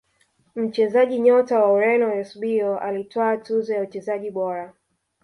[0.55, 4.73] mchezaji nyota wa Ureno eusebio alitwaa tuzo ya uchezaji bora